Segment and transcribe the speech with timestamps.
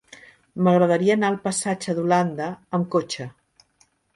[0.67, 3.29] M'agradaria anar al passatge d'Holanda amb cotxe.